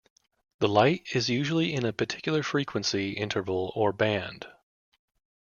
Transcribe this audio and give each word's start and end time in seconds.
The 0.57 0.67
light 0.67 1.03
is 1.13 1.29
usually 1.29 1.75
in 1.75 1.85
a 1.85 1.93
particular 1.93 2.41
frequency 2.41 3.11
interval 3.11 3.71
or 3.75 3.93
band. 3.93 4.47